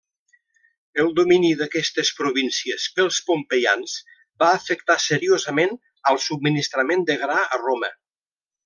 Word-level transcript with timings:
El 1.03 1.11
domini 1.19 1.51
d'aquestes 1.59 2.09
províncies 2.21 2.87
pels 2.97 3.21
pompeians 3.29 3.95
va 4.45 4.51
afectar 4.57 4.99
seriosament 5.07 5.79
al 6.13 6.23
subministrament 6.31 7.11
de 7.13 7.23
gra 7.27 7.39
a 7.47 7.63
Roma. 7.67 7.97